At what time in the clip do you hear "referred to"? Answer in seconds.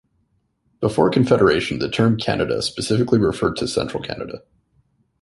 3.19-3.67